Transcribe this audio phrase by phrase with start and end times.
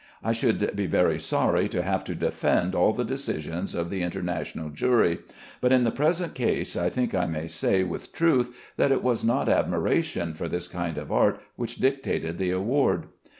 [0.23, 4.71] I should be very sorry to have to defend all the decisions of the international
[4.71, 5.19] jury,
[5.61, 9.23] but in the present case I think I may say with truth that it was
[9.23, 13.09] not admiration for this kind of art which dictated the award.